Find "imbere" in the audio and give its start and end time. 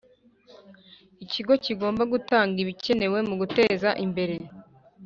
4.05-4.35